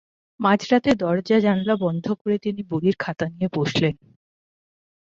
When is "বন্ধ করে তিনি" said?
1.75-2.61